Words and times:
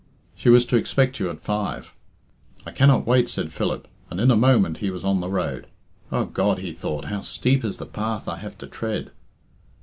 "She 0.33 0.49
was 0.49 0.65
to 0.65 0.77
expect 0.77 1.19
you 1.19 1.29
at 1.29 1.41
five." 1.43 1.93
"I 2.65 2.71
cannot 2.71 3.05
wait," 3.05 3.29
said 3.29 3.53
Philip, 3.53 3.87
and 4.09 4.19
in 4.19 4.31
a 4.31 4.35
moment 4.35 4.77
he 4.77 4.89
was 4.89 5.05
on 5.05 5.19
the 5.21 5.29
road. 5.29 5.67
"O 6.11 6.25
God!" 6.25 6.57
he 6.57 6.73
thought, 6.73 7.05
"how 7.05 7.21
steep 7.21 7.63
is 7.63 7.77
the 7.77 7.85
path 7.85 8.27
I 8.27 8.37
have 8.37 8.57
to 8.57 8.65
tread." 8.65 9.11